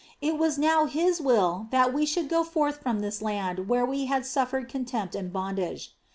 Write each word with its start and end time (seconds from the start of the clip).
It 0.19 0.39
was 0.39 0.57
now 0.57 0.87
His 0.87 1.21
will 1.21 1.67
that 1.69 1.93
we 1.93 2.07
should 2.07 2.27
go 2.27 2.43
forth 2.43 2.77
from 2.81 3.01
this 3.01 3.21
land 3.21 3.67
where 3.69 3.85
we 3.85 4.05
had 4.07 4.25
suffered 4.25 4.67
contempt 4.67 5.13
and 5.13 5.31
bondage. 5.31 5.95